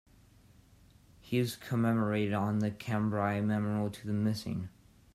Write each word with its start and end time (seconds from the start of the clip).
He 1.19 1.37
is 1.37 1.55
commemorated 1.55 2.33
on 2.33 2.57
the 2.57 2.71
Cambrai 2.71 3.39
Memorial 3.39 3.91
to 3.91 4.07
the 4.07 4.13
Missing. 4.13 4.69